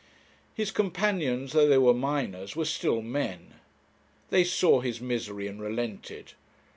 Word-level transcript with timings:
His 0.55 0.71
companions, 0.71 1.51
though 1.51 1.67
they 1.67 1.77
were 1.77 1.93
miners, 1.93 2.55
were 2.55 2.65
still 2.65 3.03
men. 3.03 3.53
They 4.31 4.43
saw 4.43 4.79
his 4.81 4.99
misery, 4.99 5.45
and 5.47 5.61
relented. 5.61 6.33